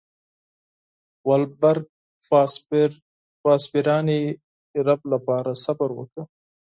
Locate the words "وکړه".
5.97-6.23